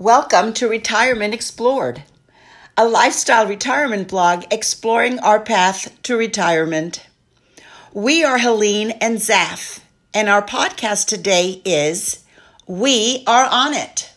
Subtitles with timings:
[0.00, 2.02] Welcome to Retirement Explored,
[2.76, 7.06] a lifestyle retirement blog exploring our path to retirement.
[7.92, 9.78] We are Helene and Zaf,
[10.12, 12.24] and our podcast today is
[12.66, 14.12] We Are On It.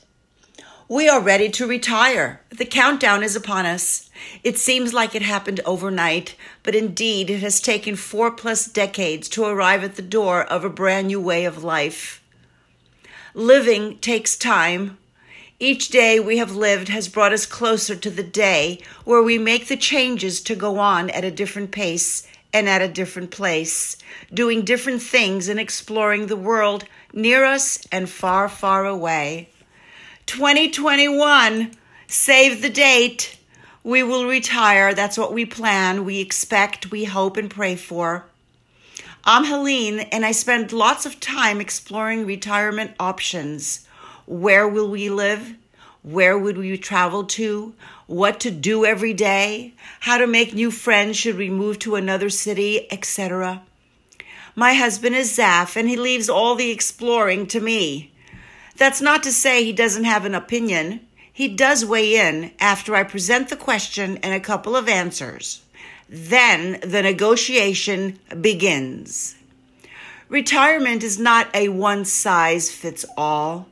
[0.90, 2.42] We are ready to retire.
[2.50, 4.10] The countdown is upon us.
[4.44, 9.46] It seems like it happened overnight, but indeed it has taken four plus decades to
[9.46, 12.24] arrive at the door of a brand new way of life.
[13.36, 14.98] Living takes time.
[15.60, 19.68] Each day we have lived has brought us closer to the day where we make
[19.68, 23.98] the changes to go on at a different pace and at a different place,
[24.32, 29.50] doing different things and exploring the world near us and far, far away.
[30.28, 31.72] 2021,
[32.06, 33.40] save the date.
[33.84, 34.94] We will retire.
[34.94, 38.28] That's what we plan, we expect, we hope, and pray for.
[39.26, 43.87] I'm Helene, and I spend lots of time exploring retirement options.
[44.28, 45.56] Where will we live?
[46.04, 47.74] Where would we travel to?
[48.08, 49.74] What to do every day?
[50.02, 53.62] How to make new friends should we move to another city, etc.
[54.54, 58.12] My husband is Zaf, and he leaves all the exploring to me.
[58.76, 61.08] That's not to say he doesn't have an opinion.
[61.32, 65.62] He does weigh in after I present the question and a couple of answers.
[66.10, 69.36] Then the negotiation begins.
[70.28, 73.70] Retirement is not a one size fits all.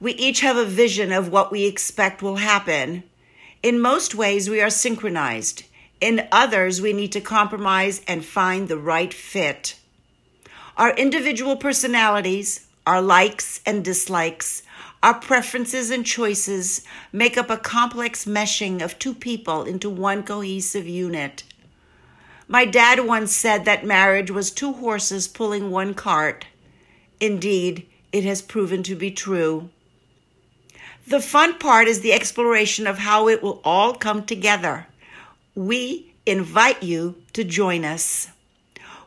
[0.00, 3.02] We each have a vision of what we expect will happen.
[3.64, 5.64] In most ways, we are synchronized.
[6.00, 9.74] In others, we need to compromise and find the right fit.
[10.76, 14.62] Our individual personalities, our likes and dislikes,
[15.02, 20.86] our preferences and choices make up a complex meshing of two people into one cohesive
[20.86, 21.42] unit.
[22.46, 26.46] My dad once said that marriage was two horses pulling one cart.
[27.18, 29.70] Indeed, it has proven to be true.
[31.06, 34.86] The fun part is the exploration of how it will all come together.
[35.54, 38.28] We invite you to join us.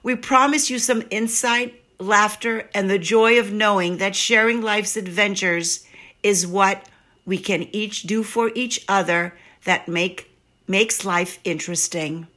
[0.02, 5.86] We promise you some insight, laughter, and the joy of knowing that sharing life's adventures
[6.23, 6.88] is what
[7.26, 10.32] we can each do for each other that make
[10.67, 12.27] makes life interesting.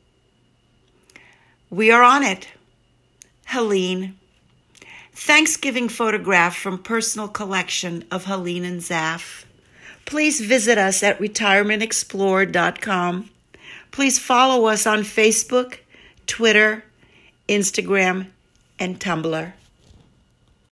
[1.70, 2.48] We are on it.
[3.46, 4.18] Helene.
[5.12, 9.44] Thanksgiving photograph from personal collection of Helene and Zaf.
[10.06, 13.30] Please visit us at retirementexplored.com.
[13.90, 15.78] Please follow us on Facebook,
[16.26, 16.84] Twitter,
[17.48, 18.28] Instagram,
[18.78, 19.52] and Tumblr.